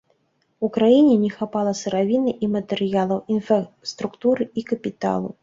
У 0.67 0.69
краіне 0.77 1.11
не 1.25 1.29
хапала 1.35 1.73
сыравіны 1.81 2.33
і 2.47 2.49
матэрыялаў, 2.55 3.21
інфраструктуры 3.37 4.51
і 4.59 4.67
капіталу. 4.73 5.29